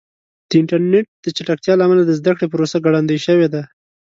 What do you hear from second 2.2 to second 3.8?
کړې پروسه ګړندۍ شوې ده.